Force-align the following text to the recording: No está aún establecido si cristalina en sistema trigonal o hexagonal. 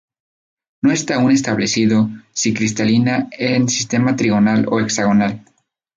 No 0.81 0.89
está 0.91 1.13
aún 1.17 1.31
establecido 1.31 2.09
si 2.33 2.55
cristalina 2.55 3.29
en 3.37 3.69
sistema 3.69 4.15
trigonal 4.15 4.65
o 4.67 4.79
hexagonal. 4.79 5.45